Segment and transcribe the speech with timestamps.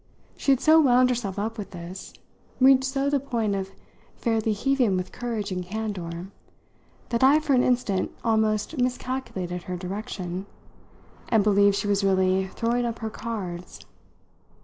[0.35, 2.11] She had so wound herself up with this,
[2.59, 3.69] reached so the point of
[4.15, 6.31] fairly heaving with courage and candour,
[7.09, 10.47] that I for an instant almost miscalculated her direction
[11.29, 13.85] and believed she was really throwing up her cards.